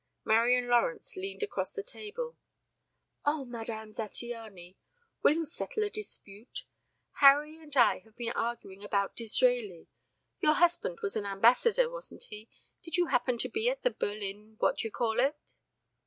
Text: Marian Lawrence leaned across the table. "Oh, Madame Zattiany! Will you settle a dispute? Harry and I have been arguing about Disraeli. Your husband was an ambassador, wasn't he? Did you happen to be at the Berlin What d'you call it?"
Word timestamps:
Marian 0.25 0.67
Lawrence 0.67 1.15
leaned 1.15 1.43
across 1.43 1.73
the 1.73 1.83
table. 1.83 2.35
"Oh, 3.23 3.45
Madame 3.45 3.91
Zattiany! 3.91 4.77
Will 5.21 5.33
you 5.33 5.45
settle 5.45 5.83
a 5.83 5.91
dispute? 5.91 6.65
Harry 7.19 7.61
and 7.61 7.77
I 7.77 7.99
have 7.99 8.15
been 8.15 8.31
arguing 8.31 8.83
about 8.83 9.15
Disraeli. 9.15 9.89
Your 10.39 10.53
husband 10.55 11.01
was 11.03 11.15
an 11.15 11.27
ambassador, 11.27 11.87
wasn't 11.87 12.23
he? 12.31 12.49
Did 12.81 12.97
you 12.97 13.09
happen 13.09 13.37
to 13.37 13.47
be 13.47 13.69
at 13.69 13.83
the 13.83 13.91
Berlin 13.91 14.55
What 14.57 14.79
d'you 14.79 14.89
call 14.89 15.19
it?" 15.19 15.37